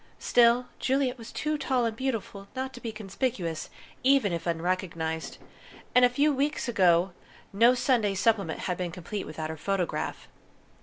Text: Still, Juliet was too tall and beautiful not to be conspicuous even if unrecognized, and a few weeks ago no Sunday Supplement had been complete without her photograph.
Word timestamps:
Still, 0.17 0.65
Juliet 0.79 1.19
was 1.19 1.31
too 1.31 1.59
tall 1.59 1.85
and 1.85 1.95
beautiful 1.95 2.47
not 2.55 2.73
to 2.73 2.81
be 2.81 2.91
conspicuous 2.91 3.69
even 4.03 4.33
if 4.33 4.47
unrecognized, 4.47 5.37
and 5.93 6.03
a 6.03 6.09
few 6.09 6.33
weeks 6.33 6.67
ago 6.67 7.11
no 7.53 7.75
Sunday 7.75 8.15
Supplement 8.15 8.61
had 8.61 8.77
been 8.79 8.89
complete 8.91 9.27
without 9.27 9.51
her 9.51 9.57
photograph. 9.57 10.27